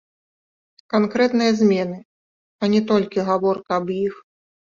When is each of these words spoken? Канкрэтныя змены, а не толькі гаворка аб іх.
Канкрэтныя 0.93 1.51
змены, 1.59 1.99
а 2.63 2.71
не 2.75 2.81
толькі 2.93 3.27
гаворка 3.31 3.71
аб 3.81 3.87
іх. 4.05 4.13